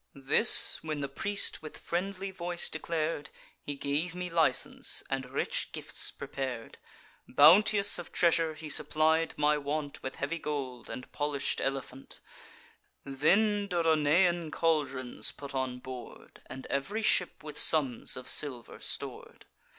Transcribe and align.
"This 0.15 0.79
when 0.81 1.01
the 1.01 1.07
priest 1.07 1.61
with 1.61 1.77
friendly 1.77 2.31
voice 2.31 2.71
declar'd, 2.71 3.29
He 3.61 3.75
gave 3.75 4.15
me 4.15 4.31
license, 4.31 5.03
and 5.11 5.29
rich 5.29 5.71
gifts 5.73 6.09
prepar'd: 6.09 6.79
Bounteous 7.27 7.99
of 7.99 8.11
treasure, 8.11 8.55
he 8.55 8.67
supplied 8.67 9.35
my 9.37 9.59
want 9.59 10.01
With 10.01 10.15
heavy 10.15 10.39
gold, 10.39 10.89
and 10.89 11.11
polish'd 11.11 11.61
elephant; 11.61 12.19
Then 13.05 13.67
Dodonaean 13.67 14.49
caldrons 14.51 15.31
put 15.31 15.53
on 15.53 15.77
board, 15.77 16.41
And 16.47 16.65
ev'ry 16.71 17.03
ship 17.03 17.43
with 17.43 17.59
sums 17.59 18.17
of 18.17 18.27
silver 18.27 18.79
stor'd. 18.79 19.45